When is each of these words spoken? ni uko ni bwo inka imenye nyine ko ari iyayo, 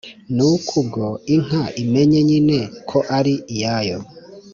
ni 0.35 0.43
uko 0.53 0.77
ni 0.81 0.85
bwo 0.89 1.07
inka 1.35 1.63
imenye 1.83 2.19
nyine 2.29 2.57
ko 2.89 2.97
ari 3.17 3.33
iyayo, 3.53 3.97